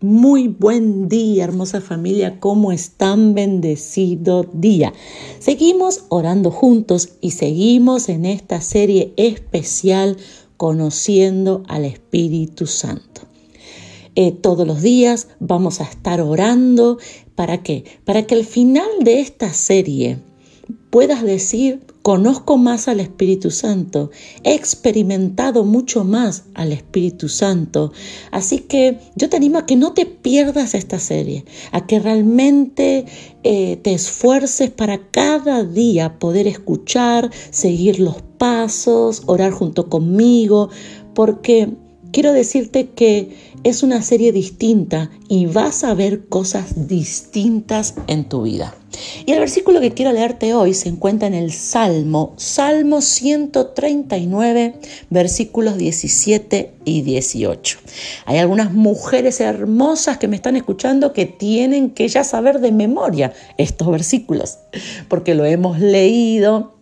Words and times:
Muy 0.00 0.46
buen 0.46 1.08
día, 1.08 1.42
hermosa 1.42 1.80
familia, 1.80 2.38
¿cómo 2.38 2.70
están? 2.70 3.34
Bendecido 3.34 4.44
día. 4.52 4.92
Seguimos 5.40 6.04
orando 6.08 6.52
juntos 6.52 7.14
y 7.20 7.32
seguimos 7.32 8.08
en 8.08 8.24
esta 8.24 8.60
serie 8.60 9.12
especial 9.16 10.16
conociendo 10.56 11.64
al 11.66 11.84
Espíritu 11.84 12.68
Santo. 12.68 13.22
Eh, 14.14 14.30
todos 14.30 14.68
los 14.68 14.82
días 14.82 15.30
vamos 15.40 15.80
a 15.80 15.84
estar 15.84 16.20
orando. 16.20 16.98
¿Para 17.34 17.64
qué? 17.64 17.82
Para 18.04 18.24
que 18.24 18.36
al 18.36 18.44
final 18.44 18.88
de 19.00 19.18
esta 19.18 19.52
serie 19.52 20.18
puedas 20.90 21.24
decir, 21.24 21.80
conozco 22.08 22.56
más 22.56 22.88
al 22.88 23.00
Espíritu 23.00 23.50
Santo, 23.50 24.10
he 24.42 24.54
experimentado 24.54 25.64
mucho 25.64 26.04
más 26.04 26.44
al 26.54 26.72
Espíritu 26.72 27.28
Santo. 27.28 27.92
Así 28.30 28.60
que 28.60 28.96
yo 29.14 29.28
te 29.28 29.36
animo 29.36 29.58
a 29.58 29.66
que 29.66 29.76
no 29.76 29.92
te 29.92 30.06
pierdas 30.06 30.74
esta 30.74 30.98
serie, 31.00 31.44
a 31.70 31.86
que 31.86 32.00
realmente 32.00 33.04
eh, 33.42 33.76
te 33.82 33.92
esfuerces 33.92 34.70
para 34.70 35.10
cada 35.10 35.64
día 35.64 36.18
poder 36.18 36.46
escuchar, 36.46 37.30
seguir 37.50 38.00
los 38.00 38.22
pasos, 38.38 39.24
orar 39.26 39.52
junto 39.52 39.90
conmigo, 39.90 40.70
porque 41.12 41.74
quiero 42.10 42.32
decirte 42.32 42.88
que 42.88 43.36
es 43.64 43.82
una 43.82 44.02
serie 44.02 44.32
distinta 44.32 45.10
y 45.28 45.46
vas 45.46 45.84
a 45.84 45.94
ver 45.94 46.26
cosas 46.28 46.88
distintas 46.88 47.94
en 48.06 48.28
tu 48.28 48.42
vida. 48.42 48.74
Y 49.26 49.32
el 49.32 49.40
versículo 49.40 49.80
que 49.80 49.92
quiero 49.92 50.12
leerte 50.12 50.54
hoy 50.54 50.74
se 50.74 50.88
encuentra 50.88 51.28
en 51.28 51.34
el 51.34 51.52
Salmo, 51.52 52.34
Salmo 52.36 53.00
139, 53.00 54.74
versículos 55.10 55.76
17 55.76 56.72
y 56.84 57.02
18. 57.02 57.78
Hay 58.26 58.38
algunas 58.38 58.72
mujeres 58.72 59.40
hermosas 59.40 60.18
que 60.18 60.28
me 60.28 60.36
están 60.36 60.56
escuchando 60.56 61.12
que 61.12 61.26
tienen 61.26 61.90
que 61.90 62.08
ya 62.08 62.24
saber 62.24 62.60
de 62.60 62.72
memoria 62.72 63.32
estos 63.58 63.90
versículos, 63.90 64.58
porque 65.08 65.34
lo 65.34 65.44
hemos 65.44 65.78
leído 65.78 66.77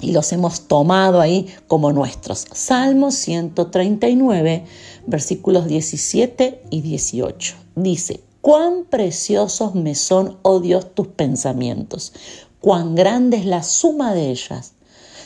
y 0.00 0.12
los 0.12 0.32
hemos 0.32 0.62
tomado 0.68 1.20
ahí 1.20 1.46
como 1.66 1.92
nuestros. 1.92 2.46
Salmo 2.52 3.10
139, 3.10 4.64
versículos 5.06 5.66
17 5.66 6.62
y 6.70 6.80
18. 6.82 7.54
Dice, 7.76 8.20
cuán 8.40 8.84
preciosos 8.84 9.74
me 9.74 9.94
son, 9.94 10.38
oh 10.42 10.60
Dios, 10.60 10.94
tus 10.94 11.08
pensamientos, 11.08 12.12
cuán 12.60 12.94
grande 12.94 13.38
es 13.38 13.46
la 13.46 13.62
suma 13.62 14.14
de 14.14 14.30
ellas. 14.30 14.74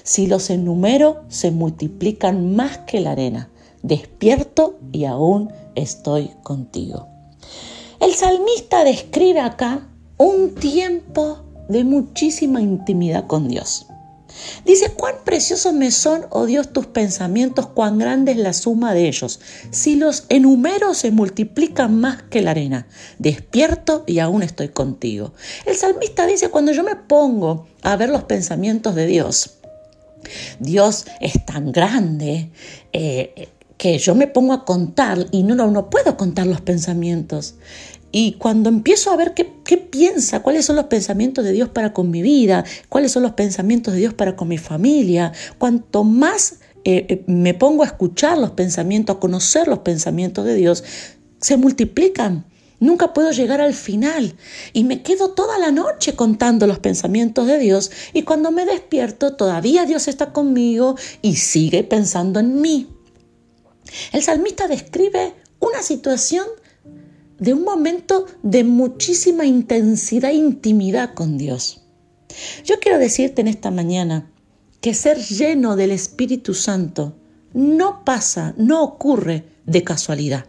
Si 0.03 0.27
los 0.27 0.51
enumero, 0.51 1.23
se 1.29 1.51
multiplican 1.51 2.55
más 2.55 2.79
que 2.79 3.01
la 3.01 3.13
arena. 3.13 3.51
Despierto 3.83 4.79
y 4.93 5.05
aún 5.05 5.53
estoy 5.75 6.31
contigo. 6.43 7.09
El 7.99 8.15
salmista 8.15 8.85
describe 8.85 9.41
acá 9.41 9.87
un 10.17 10.55
tiempo 10.55 11.39
de 11.69 11.85
muchísima 11.85 12.61
intimidad 12.63 13.27
con 13.27 13.49
Dios. 13.49 13.90
Dice, 14.65 14.91
cuán 14.93 15.15
preciosos 15.25 15.73
me 15.73 15.91
son, 15.91 16.27
oh 16.31 16.47
Dios, 16.47 16.73
tus 16.73 16.87
pensamientos, 16.87 17.67
cuán 17.69 17.99
grande 17.99 18.33
es 18.33 18.39
la 18.39 18.53
suma 18.53 18.95
de 18.95 19.09
ellos. 19.09 19.41
Si 19.71 19.97
los 19.97 20.25
enumero 20.29 20.95
se 20.95 21.11
multiplican 21.11 21.99
más 22.01 22.23
que 22.23 22.43
la 22.43 22.53
arena. 22.53 22.87
Despierto 23.19 24.05
y 24.07 24.19
aún 24.19 24.43
estoy 24.43 24.69
contigo. 24.69 25.33
El 25.67 25.77
salmista 25.77 26.27
dice, 26.27 26.51
cuando 26.51 26.73
yo 26.73 26.83
me 26.83 26.97
pongo 26.97 27.67
a 27.83 27.97
ver 27.97 28.11
los 28.11 28.25
pensamientos 28.25 28.95
de 28.95 29.07
Dios, 29.07 29.59
Dios 30.59 31.07
es 31.21 31.45
tan 31.47 31.73
grande. 31.73 32.51
Eh, 32.93 33.49
que 33.81 33.97
yo 33.97 34.15
me 34.15 34.27
pongo 34.27 34.53
a 34.53 34.67
contar 34.67 35.27
y 35.31 35.43
no, 35.43 35.55
no, 35.55 35.71
no 35.71 35.89
puedo 35.89 36.19
contar 36.19 36.47
los 36.47 36.61
pensamientos. 36.61 37.55
Y 38.13 38.33
cuando 38.33 38.69
empiezo 38.69 39.11
a 39.13 39.17
ver 39.17 39.35
qué, 39.35 39.45
piensa, 39.77 40.41
cuáles 40.41 40.65
son 40.65 40.77
los 40.77 40.87
pensamientos 40.87 41.45
de 41.45 41.53
Dios 41.53 41.69
para 41.69 41.93
con 41.93 42.11
mi 42.11 42.23
vida, 42.23 42.65
cuáles 42.89 43.13
son 43.13 43.23
los 43.23 43.33
pensamientos 43.33 43.95
de 43.95 44.01
Dios 44.01 44.15
para 44.15 44.37
con 44.37 44.49
mi 44.49 44.59
familia, 44.59 45.33
cuanto 45.59 46.03
más 46.05 46.59
eh, 46.85 47.07
eh, 47.09 47.25
me 47.27 47.55
pongo 47.55 47.83
a 47.83 47.87
escuchar 47.87 48.39
los 48.39 48.51
pensamientos, 48.51 49.17
a 49.17 49.21
conocer 49.21 49.69
los 49.69 49.81
pensamientos 49.81 50.45
de 50.45 50.55
Dios, 50.55 50.83
se 51.41 51.57
multiplican. 51.57 52.47
Nunca 52.81 53.13
puedo 53.13 53.31
llegar 53.31 53.61
al 53.61 53.75
final 53.75 54.35
y 54.73 54.85
me 54.85 55.03
quedo 55.03 55.33
toda 55.33 55.59
la 55.59 55.71
noche 55.71 56.15
contando 56.15 56.67
los 56.67 56.79
pensamientos 56.79 57.47
de 57.47 57.59
Dios 57.59 57.91
y 58.15 58.23
cuando 58.23 58.51
me 58.51 58.65
despierto 58.65 59.37
todavía 59.37 59.85
Dios 59.85 60.09
está 60.09 60.33
conmigo 60.33 60.97
y 61.21 61.37
sigue 61.37 61.85
pensando 61.85 62.41
en 62.41 62.61
mí. 62.61 62.89
El 64.13 64.23
salmista 64.23 64.67
describe 64.67 65.35
una 65.61 65.83
situación 65.83 66.47
de 67.41 67.55
un 67.55 67.65
momento 67.65 68.27
de 68.43 68.63
muchísima 68.63 69.45
intensidad 69.47 70.31
e 70.31 70.35
intimidad 70.35 71.15
con 71.15 71.37
Dios. 71.39 71.83
Yo 72.65 72.79
quiero 72.79 72.99
decirte 72.99 73.41
en 73.41 73.49
esta 73.49 73.71
mañana 73.71 74.31
que 74.81 74.95
ser 74.95 75.19
lleno 75.19 75.75
del 75.75 75.91
Espíritu 75.91 76.55
Santo 76.55 77.17
no 77.53 78.05
pasa, 78.05 78.55
no 78.57 78.85
ocurre 78.85 79.45
de 79.67 79.83
casualidad, 79.83 80.47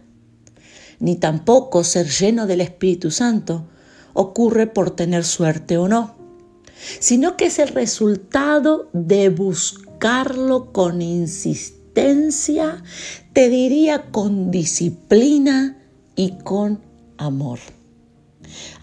ni 1.00 1.16
tampoco 1.16 1.82
ser 1.82 2.08
lleno 2.08 2.46
del 2.46 2.60
Espíritu 2.60 3.10
Santo 3.10 3.66
ocurre 4.12 4.66
por 4.66 4.90
tener 4.90 5.24
suerte 5.24 5.78
o 5.78 5.88
no, 5.88 6.14
sino 7.00 7.36
que 7.36 7.46
es 7.46 7.58
el 7.58 7.68
resultado 7.68 8.88
de 8.92 9.30
buscarlo 9.30 10.72
con 10.72 11.02
insistencia, 11.02 12.82
te 13.32 13.48
diría 13.48 14.10
con 14.10 14.50
disciplina, 14.50 15.81
y 16.16 16.32
con 16.38 16.80
amor. 17.18 17.58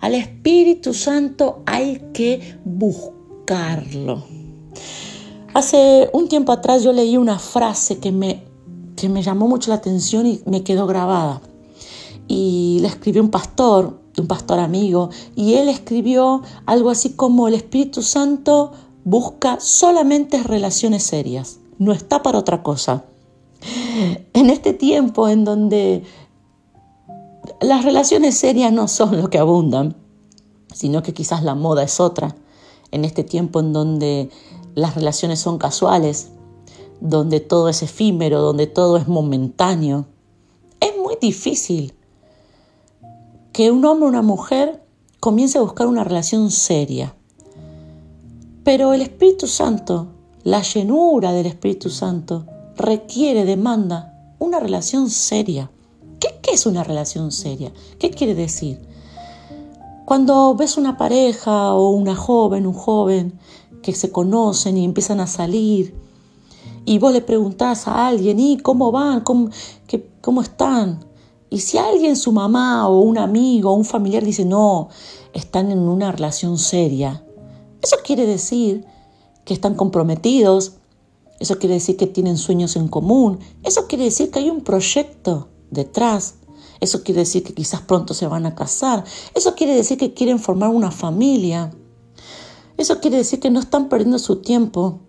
Al 0.01 0.15
Espíritu 0.15 0.93
Santo 0.93 1.63
hay 1.65 2.09
que 2.13 2.57
buscarlo. 2.65 4.23
Hace 5.53 6.09
un 6.13 6.29
tiempo 6.29 6.51
atrás 6.51 6.83
yo 6.83 6.93
leí 6.93 7.17
una 7.17 7.39
frase 7.39 7.97
que 7.99 8.11
me, 8.11 8.43
que 8.95 9.09
me 9.09 9.23
llamó 9.23 9.47
mucho 9.47 9.71
la 9.71 9.77
atención 9.77 10.25
y 10.25 10.41
me 10.45 10.63
quedó 10.63 10.87
grabada. 10.87 11.41
Y 12.27 12.79
la 12.81 12.87
escribió 12.87 13.23
un 13.23 13.31
pastor, 13.31 13.99
un 14.17 14.27
pastor 14.27 14.59
amigo, 14.59 15.09
y 15.35 15.55
él 15.55 15.69
escribió 15.69 16.43
algo 16.65 16.91
así 16.91 17.11
como 17.13 17.47
el 17.47 17.55
Espíritu 17.55 18.03
Santo 18.03 18.71
busca 19.03 19.59
solamente 19.59 20.43
relaciones 20.43 21.03
serias, 21.03 21.59
no 21.79 21.91
está 21.93 22.21
para 22.21 22.37
otra 22.37 22.61
cosa. 22.61 23.05
En 24.33 24.49
este 24.49 24.73
tiempo 24.73 25.27
en 25.27 25.43
donde 25.43 26.03
las 27.61 27.83
relaciones 27.83 28.37
serias 28.37 28.71
no 28.71 28.87
son 28.87 29.21
lo 29.21 29.29
que 29.29 29.37
abundan, 29.37 29.95
sino 30.73 31.03
que 31.03 31.13
quizás 31.13 31.43
la 31.43 31.55
moda 31.55 31.83
es 31.83 31.99
otra. 31.99 32.35
En 32.91 33.05
este 33.05 33.23
tiempo 33.23 33.59
en 33.59 33.73
donde 33.73 34.29
las 34.75 34.95
relaciones 34.95 35.39
son 35.39 35.57
casuales, 35.57 36.29
donde 37.01 37.39
todo 37.39 37.69
es 37.69 37.83
efímero, 37.83 38.41
donde 38.41 38.67
todo 38.67 38.97
es 38.97 39.07
momentáneo, 39.07 40.05
es 40.79 40.97
muy 40.97 41.17
difícil 41.21 41.93
que 43.51 43.71
un 43.71 43.83
hombre 43.85 44.05
o 44.05 44.09
una 44.09 44.21
mujer 44.21 44.83
comience 45.19 45.57
a 45.57 45.61
buscar 45.61 45.87
una 45.87 46.03
relación 46.03 46.51
seria. 46.51 47.15
Pero 48.63 48.93
el 48.93 49.01
Espíritu 49.01 49.47
Santo, 49.47 50.07
la 50.43 50.61
llenura 50.61 51.33
del 51.33 51.45
Espíritu 51.45 51.89
Santo, 51.89 52.45
requiere, 52.77 53.43
demanda 53.43 54.33
una 54.39 54.59
relación 54.59 55.09
seria. 55.09 55.69
¿Qué, 56.19 56.39
es 56.51 56.65
una 56.65 56.83
relación 56.83 57.31
seria? 57.31 57.71
¿Qué 57.99 58.09
quiere 58.11 58.35
decir? 58.35 58.79
Cuando 60.05 60.55
ves 60.55 60.77
una 60.77 60.97
pareja 60.97 61.73
o 61.73 61.89
una 61.91 62.15
joven, 62.15 62.65
un 62.65 62.73
joven, 62.73 63.39
que 63.81 63.93
se 63.93 64.11
conocen 64.11 64.77
y 64.77 64.83
empiezan 64.83 65.19
a 65.19 65.27
salir, 65.27 65.95
y 66.85 66.97
vos 66.97 67.13
le 67.13 67.21
preguntás 67.21 67.87
a 67.87 68.07
alguien, 68.07 68.39
¿y 68.39 68.57
cómo 68.57 68.91
van? 68.91 69.21
¿Cómo, 69.21 69.49
cómo 70.21 70.41
están? 70.41 71.05
Y 71.49 71.59
si 71.59 71.77
alguien, 71.77 72.15
su 72.15 72.31
mamá 72.31 72.87
o 72.87 73.01
un 73.01 73.17
amigo 73.17 73.71
o 73.71 73.75
un 73.75 73.85
familiar 73.85 74.23
dice, 74.23 74.45
no, 74.45 74.89
están 75.33 75.71
en 75.71 75.79
una 75.79 76.11
relación 76.11 76.57
seria, 76.57 77.23
eso 77.81 77.97
quiere 78.03 78.25
decir 78.25 78.85
que 79.45 79.53
están 79.53 79.75
comprometidos, 79.75 80.73
eso 81.39 81.57
quiere 81.57 81.75
decir 81.75 81.95
que 81.97 82.07
tienen 82.07 82.37
sueños 82.37 82.75
en 82.75 82.87
común, 82.87 83.39
eso 83.63 83.87
quiere 83.87 84.05
decir 84.05 84.29
que 84.31 84.39
hay 84.39 84.49
un 84.49 84.61
proyecto 84.61 85.47
detrás. 85.71 86.35
Eso 86.79 87.03
quiere 87.03 87.21
decir 87.21 87.43
que 87.43 87.53
quizás 87.53 87.81
pronto 87.81 88.13
se 88.13 88.27
van 88.27 88.45
a 88.45 88.55
casar. 88.55 89.03
Eso 89.35 89.55
quiere 89.55 89.75
decir 89.75 89.97
que 89.97 90.13
quieren 90.13 90.39
formar 90.39 90.69
una 90.69 90.91
familia. 90.91 91.71
Eso 92.77 92.99
quiere 93.01 93.17
decir 93.17 93.39
que 93.39 93.49
no 93.49 93.59
están 93.59 93.89
perdiendo 93.89 94.19
su 94.19 94.37
tiempo, 94.37 94.99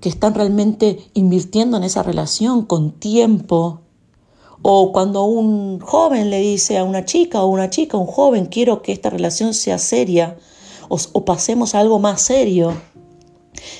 que 0.00 0.08
están 0.08 0.34
realmente 0.34 1.08
invirtiendo 1.14 1.76
en 1.76 1.84
esa 1.84 2.02
relación 2.02 2.64
con 2.64 2.92
tiempo. 2.92 3.82
O 4.62 4.90
cuando 4.92 5.24
un 5.24 5.78
joven 5.78 6.30
le 6.30 6.40
dice 6.40 6.78
a 6.78 6.84
una 6.84 7.04
chica 7.04 7.42
o 7.42 7.46
una 7.46 7.70
chica, 7.70 7.96
un 7.96 8.06
joven, 8.06 8.46
quiero 8.46 8.82
que 8.82 8.92
esta 8.92 9.10
relación 9.10 9.54
sea 9.54 9.78
seria 9.78 10.36
o, 10.88 10.98
o 11.12 11.24
pasemos 11.24 11.74
a 11.74 11.80
algo 11.80 12.00
más 12.00 12.20
serio. 12.22 12.72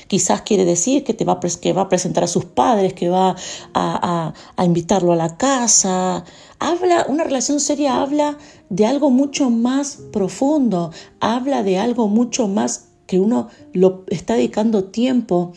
Quizás 0.07 0.41
quiere 0.41 0.65
decir 0.65 1.03
que 1.03 1.13
te 1.13 1.25
va 1.25 1.33
a, 1.33 1.39
que 1.39 1.73
va 1.73 1.83
a 1.83 1.89
presentar 1.89 2.23
a 2.23 2.27
sus 2.27 2.45
padres, 2.45 2.93
que 2.93 3.09
va 3.09 3.35
a, 3.73 4.33
a 4.55 4.65
invitarlo 4.65 5.13
a 5.13 5.15
la 5.15 5.37
casa. 5.37 6.23
Habla, 6.59 7.05
una 7.07 7.23
relación 7.23 7.59
seria 7.59 8.01
habla 8.01 8.37
de 8.69 8.85
algo 8.85 9.09
mucho 9.09 9.49
más 9.49 9.99
profundo, 10.11 10.91
habla 11.19 11.63
de 11.63 11.77
algo 11.77 12.07
mucho 12.07 12.47
más 12.47 12.87
que 13.05 13.19
uno 13.19 13.47
lo 13.73 14.03
está 14.07 14.35
dedicando 14.35 14.85
tiempo. 14.85 15.53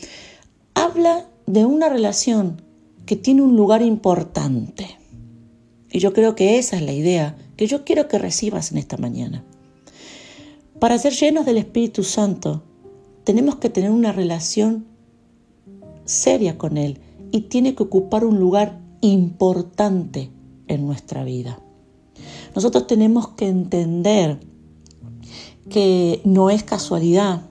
Habla 0.73 1.27
de 1.45 1.65
una 1.65 1.89
relación 1.89 2.61
que 3.05 3.15
tiene 3.15 3.41
un 3.41 3.55
lugar 3.55 3.81
importante. 3.81 4.97
Y 5.91 5.99
yo 5.99 6.13
creo 6.13 6.35
que 6.35 6.57
esa 6.57 6.77
es 6.77 6.81
la 6.81 6.93
idea 6.93 7.35
que 7.57 7.67
yo 7.67 7.83
quiero 7.83 8.07
que 8.07 8.17
recibas 8.17 8.71
en 8.71 8.77
esta 8.77 8.97
mañana. 8.97 9.43
Para 10.79 10.97
ser 10.97 11.13
llenos 11.13 11.45
del 11.45 11.57
Espíritu 11.57 12.03
Santo, 12.03 12.63
tenemos 13.23 13.55
que 13.55 13.69
tener 13.69 13.91
una 13.91 14.11
relación 14.11 14.85
seria 16.05 16.57
con 16.57 16.77
Él 16.77 16.99
y 17.31 17.41
tiene 17.41 17.75
que 17.75 17.83
ocupar 17.83 18.25
un 18.25 18.39
lugar 18.39 18.79
importante 19.01 20.31
en 20.67 20.85
nuestra 20.85 21.23
vida. 21.23 21.59
Nosotros 22.55 22.87
tenemos 22.87 23.29
que 23.29 23.47
entender 23.47 24.39
que 25.69 26.21
no 26.25 26.49
es 26.49 26.63
casualidad, 26.63 27.43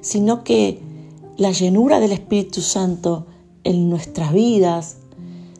sino 0.00 0.44
que 0.44 0.80
la 1.36 1.52
llenura 1.52 2.00
del 2.00 2.12
Espíritu 2.12 2.60
Santo 2.60 3.26
en 3.64 3.90
nuestras 3.90 4.32
vidas 4.32 4.98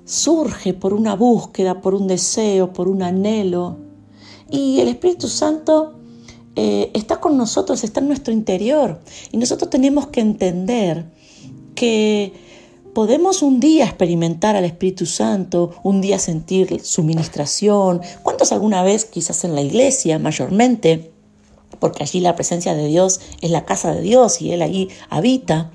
surge 0.04 0.74
por 0.74 0.94
una 0.94 1.16
búsqueda, 1.16 1.80
por 1.80 1.94
un 1.94 2.06
deseo, 2.06 2.72
por 2.72 2.88
un 2.88 3.02
anhelo. 3.02 3.78
Y 4.50 4.80
el 4.80 4.88
Espíritu 4.88 5.28
Santo 5.28 5.94
eh, 6.56 6.90
está 6.94 7.20
con 7.20 7.36
nosotros, 7.36 7.84
está 7.84 8.00
en 8.00 8.08
nuestro 8.08 8.32
interior. 8.32 9.00
Y 9.32 9.38
nosotros 9.38 9.70
tenemos 9.70 10.06
que 10.08 10.20
entender 10.20 11.06
que 11.74 12.32
podemos 12.94 13.42
un 13.42 13.58
día 13.58 13.84
experimentar 13.84 14.54
al 14.54 14.64
Espíritu 14.64 15.04
Santo, 15.04 15.74
un 15.82 16.00
día 16.00 16.18
sentir 16.18 16.80
su 16.82 17.02
ministración. 17.02 18.00
¿Cuántos 18.22 18.52
alguna 18.52 18.82
vez, 18.82 19.04
quizás 19.04 19.44
en 19.44 19.54
la 19.54 19.62
iglesia 19.62 20.18
mayormente, 20.18 21.10
porque 21.80 22.04
allí 22.04 22.20
la 22.20 22.36
presencia 22.36 22.74
de 22.74 22.86
Dios 22.86 23.20
es 23.40 23.50
la 23.50 23.64
casa 23.64 23.92
de 23.92 24.00
Dios 24.00 24.40
y 24.40 24.52
Él 24.52 24.62
ahí 24.62 24.88
habita? 25.10 25.72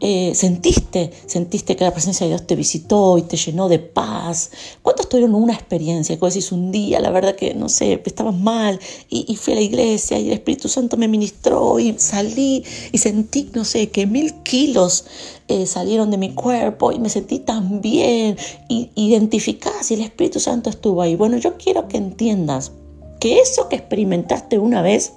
Eh, 0.00 0.32
sentiste, 0.34 1.10
sentiste 1.26 1.74
que 1.74 1.82
la 1.82 1.92
presencia 1.92 2.24
de 2.24 2.30
Dios 2.30 2.46
te 2.46 2.54
visitó 2.54 3.18
y 3.18 3.22
te 3.22 3.36
llenó 3.36 3.68
de 3.68 3.80
paz. 3.80 4.50
¿Cuántos 4.82 5.08
tuvieron 5.08 5.34
una 5.34 5.54
experiencia? 5.54 6.16
Que 6.16 6.26
decís 6.26 6.52
un 6.52 6.70
día, 6.70 7.00
la 7.00 7.10
verdad 7.10 7.34
que, 7.34 7.54
no 7.54 7.68
sé, 7.68 8.00
estabas 8.04 8.36
mal 8.36 8.78
y, 9.08 9.34
fui 9.36 9.54
a 9.54 9.56
la 9.56 9.62
iglesia 9.62 10.18
y 10.18 10.28
el 10.28 10.34
Espíritu 10.34 10.68
Santo 10.68 10.96
me 10.96 11.08
ministró 11.08 11.80
y 11.80 11.94
salí 11.98 12.64
y 12.92 12.98
sentí, 12.98 13.50
no 13.54 13.64
sé, 13.64 13.90
que 13.90 14.06
mil 14.06 14.34
kilos 14.42 15.04
eh, 15.48 15.66
salieron 15.66 16.10
de 16.10 16.18
mi 16.18 16.32
cuerpo 16.32 16.92
y 16.92 17.00
me 17.00 17.08
sentí 17.08 17.40
tan 17.40 17.80
bien. 17.80 18.36
Y 18.68 18.90
identificás 18.94 19.90
y 19.90 19.94
el 19.94 20.02
Espíritu 20.02 20.38
Santo 20.38 20.70
estuvo 20.70 21.02
ahí. 21.02 21.16
Bueno, 21.16 21.38
yo 21.38 21.56
quiero 21.56 21.88
que 21.88 21.96
entiendas 21.96 22.70
que 23.18 23.40
eso 23.40 23.68
que 23.68 23.76
experimentaste 23.76 24.58
una 24.58 24.80
vez, 24.80 25.12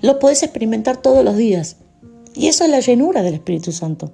lo 0.00 0.18
puedes 0.18 0.42
experimentar 0.42 1.02
todos 1.02 1.22
los 1.22 1.36
días. 1.36 1.76
Y 2.34 2.48
eso 2.48 2.64
es 2.64 2.70
la 2.70 2.80
llenura 2.80 3.22
del 3.22 3.34
Espíritu 3.34 3.72
Santo. 3.72 4.12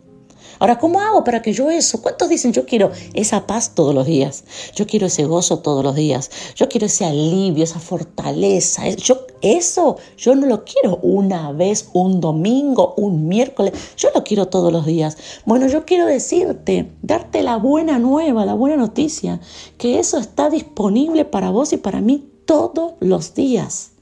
Ahora, 0.60 0.78
¿cómo 0.78 1.00
hago 1.00 1.24
para 1.24 1.40
que 1.40 1.54
yo 1.54 1.70
eso? 1.70 2.02
¿Cuántos 2.02 2.28
dicen 2.28 2.52
yo 2.52 2.66
quiero 2.66 2.90
esa 3.14 3.46
paz 3.46 3.74
todos 3.74 3.94
los 3.94 4.06
días? 4.06 4.44
Yo 4.74 4.86
quiero 4.86 5.06
ese 5.06 5.24
gozo 5.24 5.60
todos 5.60 5.82
los 5.82 5.94
días. 5.94 6.30
Yo 6.54 6.68
quiero 6.68 6.84
ese 6.84 7.06
alivio, 7.06 7.64
esa 7.64 7.80
fortaleza. 7.80 8.86
Yo, 8.90 9.26
eso 9.40 9.96
yo 10.18 10.34
no 10.34 10.46
lo 10.46 10.66
quiero 10.66 10.98
una 11.02 11.50
vez, 11.52 11.88
un 11.94 12.20
domingo, 12.20 12.92
un 12.98 13.26
miércoles. 13.26 13.72
Yo 13.96 14.10
lo 14.14 14.22
quiero 14.22 14.48
todos 14.48 14.70
los 14.70 14.84
días. 14.84 15.16
Bueno, 15.46 15.66
yo 15.66 15.86
quiero 15.86 16.04
decirte, 16.04 16.92
darte 17.00 17.42
la 17.42 17.56
buena 17.56 17.98
nueva, 17.98 18.44
la 18.44 18.52
buena 18.52 18.76
noticia, 18.76 19.40
que 19.78 19.98
eso 19.98 20.18
está 20.18 20.50
disponible 20.50 21.24
para 21.24 21.48
vos 21.48 21.72
y 21.72 21.78
para 21.78 22.02
mí 22.02 22.28
todos 22.44 22.96
los 23.00 23.32
días. 23.32 23.92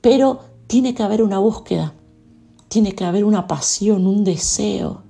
Pero 0.00 0.38
tiene 0.68 0.94
que 0.94 1.02
haber 1.02 1.24
una 1.24 1.40
búsqueda 1.40 1.95
tiene 2.68 2.94
que 2.94 3.04
haber 3.04 3.24
una 3.24 3.46
pasión, 3.46 4.06
un 4.06 4.24
deseo. 4.24 5.02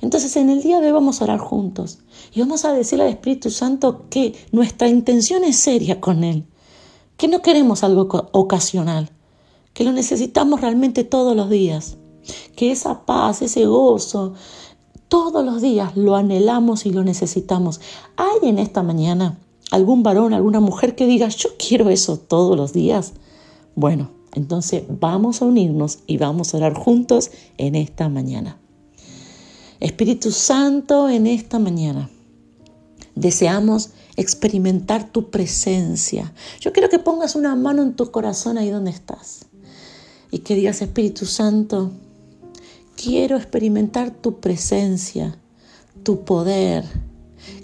Entonces 0.00 0.36
en 0.36 0.50
el 0.50 0.62
día 0.62 0.80
de 0.80 0.86
hoy 0.86 0.92
vamos 0.92 1.20
a 1.20 1.24
orar 1.24 1.38
juntos 1.38 1.98
y 2.34 2.40
vamos 2.40 2.64
a 2.64 2.72
decirle 2.72 3.04
al 3.04 3.10
Espíritu 3.10 3.50
Santo 3.50 4.06
que 4.10 4.34
nuestra 4.52 4.88
intención 4.88 5.44
es 5.44 5.56
seria 5.56 6.00
con 6.00 6.24
Él, 6.24 6.44
que 7.16 7.28
no 7.28 7.42
queremos 7.42 7.82
algo 7.84 8.08
ocasional, 8.32 9.10
que 9.72 9.84
lo 9.84 9.92
necesitamos 9.92 10.60
realmente 10.60 11.04
todos 11.04 11.36
los 11.36 11.50
días, 11.50 11.96
que 12.56 12.72
esa 12.72 13.06
paz, 13.06 13.42
ese 13.42 13.66
gozo, 13.66 14.34
todos 15.08 15.44
los 15.44 15.62
días 15.62 15.96
lo 15.96 16.16
anhelamos 16.16 16.86
y 16.86 16.90
lo 16.90 17.04
necesitamos. 17.04 17.80
¿Hay 18.16 18.48
en 18.48 18.58
esta 18.58 18.82
mañana 18.82 19.38
algún 19.70 20.02
varón, 20.02 20.34
alguna 20.34 20.60
mujer 20.60 20.94
que 20.96 21.06
diga, 21.06 21.28
yo 21.28 21.50
quiero 21.58 21.90
eso 21.90 22.18
todos 22.18 22.56
los 22.56 22.72
días? 22.72 23.12
Bueno, 23.74 24.10
entonces 24.34 24.84
vamos 24.88 25.40
a 25.40 25.46
unirnos 25.46 26.00
y 26.06 26.18
vamos 26.18 26.52
a 26.52 26.58
orar 26.58 26.74
juntos 26.74 27.30
en 27.56 27.74
esta 27.74 28.08
mañana. 28.08 28.58
Espíritu 29.80 30.30
Santo, 30.30 31.08
en 31.08 31.26
esta 31.26 31.58
mañana 31.58 32.10
deseamos 33.16 33.90
experimentar 34.16 35.10
tu 35.10 35.30
presencia. 35.30 36.32
Yo 36.60 36.72
quiero 36.72 36.88
que 36.88 36.98
pongas 36.98 37.34
una 37.34 37.56
mano 37.56 37.82
en 37.82 37.94
tu 37.94 38.10
corazón 38.12 38.58
ahí 38.58 38.70
donde 38.70 38.90
estás 38.90 39.46
y 40.30 40.40
que 40.40 40.54
digas, 40.54 40.82
Espíritu 40.82 41.26
Santo, 41.26 41.90
quiero 42.94 43.36
experimentar 43.36 44.10
tu 44.10 44.40
presencia, 44.40 45.38
tu 46.02 46.24
poder. 46.24 46.84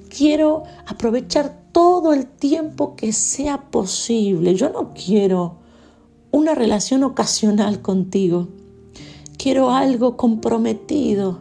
Quiero 0.08 0.64
aprovechar 0.86 1.62
todo 1.72 2.12
el 2.12 2.26
tiempo 2.26 2.96
que 2.96 3.12
sea 3.12 3.70
posible. 3.70 4.54
Yo 4.54 4.70
no 4.70 4.92
quiero 4.94 5.61
una 6.32 6.54
relación 6.54 7.04
ocasional 7.04 7.82
contigo. 7.82 8.48
Quiero 9.36 9.70
algo 9.70 10.16
comprometido, 10.16 11.40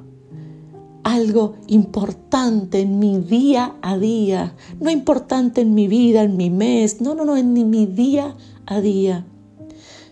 algo 1.03 1.55
importante 1.67 2.81
en 2.81 2.99
mi 2.99 3.17
día 3.17 3.75
a 3.81 3.97
día, 3.97 4.55
no 4.79 4.91
importante 4.91 5.61
en 5.61 5.73
mi 5.73 5.87
vida, 5.87 6.23
en 6.23 6.37
mi 6.37 6.49
mes, 6.49 7.01
no, 7.01 7.15
no, 7.15 7.25
no, 7.25 7.37
en 7.37 7.53
mi 7.53 7.85
día 7.85 8.35
a 8.65 8.81
día. 8.81 9.25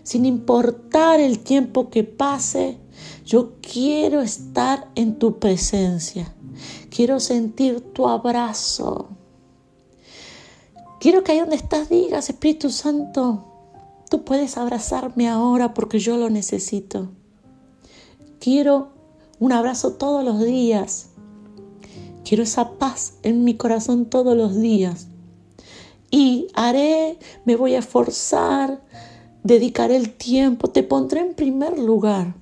Sin 0.02 0.24
importar 0.24 1.20
el 1.20 1.40
tiempo 1.40 1.90
que 1.90 2.02
pase, 2.02 2.78
yo 3.24 3.52
quiero 3.60 4.22
estar 4.22 4.88
en 4.94 5.18
tu 5.18 5.38
presencia. 5.38 6.34
Quiero 6.90 7.20
sentir 7.20 7.80
tu 7.92 8.08
abrazo. 8.08 9.08
Quiero 11.00 11.22
que 11.22 11.32
ahí 11.32 11.38
donde 11.38 11.56
estás 11.56 11.88
digas, 11.88 12.28
Espíritu 12.28 12.70
Santo, 12.70 13.49
Tú 14.10 14.24
puedes 14.24 14.58
abrazarme 14.58 15.28
ahora 15.28 15.72
porque 15.72 16.00
yo 16.00 16.16
lo 16.16 16.30
necesito. 16.30 17.10
Quiero 18.40 18.88
un 19.38 19.52
abrazo 19.52 19.92
todos 19.92 20.24
los 20.24 20.42
días. 20.44 21.10
Quiero 22.24 22.42
esa 22.42 22.72
paz 22.72 23.14
en 23.22 23.44
mi 23.44 23.54
corazón 23.56 24.06
todos 24.06 24.36
los 24.36 24.60
días. 24.60 25.06
Y 26.10 26.48
haré, 26.54 27.20
me 27.44 27.54
voy 27.54 27.76
a 27.76 27.78
esforzar, 27.78 28.82
dedicaré 29.44 29.94
el 29.94 30.12
tiempo, 30.12 30.66
te 30.66 30.82
pondré 30.82 31.20
en 31.20 31.34
primer 31.34 31.78
lugar 31.78 32.34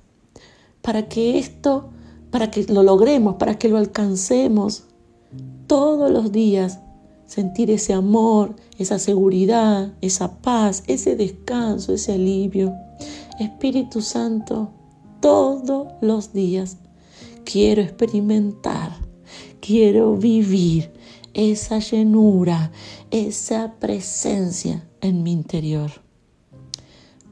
para 0.81 1.07
que 1.07 1.37
esto, 1.37 1.91
para 2.31 2.49
que 2.49 2.63
lo 2.63 2.81
logremos, 2.81 3.35
para 3.35 3.59
que 3.59 3.69
lo 3.69 3.77
alcancemos 3.77 4.85
todos 5.67 6.09
los 6.09 6.31
días 6.31 6.79
sentir 7.29 7.69
ese 7.69 7.93
amor, 7.93 8.55
esa 8.79 8.97
seguridad, 8.97 9.93
esa 10.01 10.41
paz, 10.41 10.83
ese 10.87 11.15
descanso, 11.15 11.93
ese 11.93 12.13
alivio. 12.13 12.75
Espíritu 13.39 14.01
Santo, 14.01 14.71
todos 15.21 15.93
los 16.01 16.33
días 16.33 16.77
quiero 17.45 17.83
experimentar, 17.83 18.97
quiero 19.61 20.17
vivir 20.17 20.91
esa 21.35 21.77
llenura, 21.77 22.71
esa 23.11 23.75
presencia 23.79 24.89
en 24.99 25.21
mi 25.21 25.31
interior. 25.31 25.91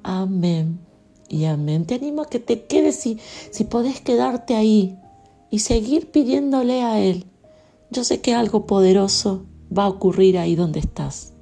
Amén 0.04 0.80
y 1.28 1.46
amén. 1.46 1.86
Te 1.86 1.96
animo 1.96 2.22
a 2.22 2.30
que 2.30 2.40
te 2.40 2.66
quedes 2.68 2.98
si, 2.98 3.18
si 3.50 3.64
podés 3.64 4.00
quedarte 4.00 4.56
ahí 4.56 4.96
y 5.50 5.60
seguir 5.60 6.12
pidiéndole 6.12 6.84
a 6.84 7.00
Él. 7.00 7.26
Yo 7.90 8.04
sé 8.04 8.22
que 8.22 8.36
algo 8.36 8.68
poderoso 8.68 9.46
va 9.76 9.84
a 9.86 9.90
ocurrir 9.90 10.38
ahí 10.38 10.56
donde 10.56 10.80
estás. 10.80 11.37